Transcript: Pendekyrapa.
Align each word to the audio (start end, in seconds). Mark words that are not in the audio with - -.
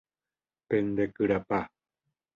Pendekyrapa. 0.67 1.59